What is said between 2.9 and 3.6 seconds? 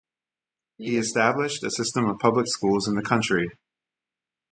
the country.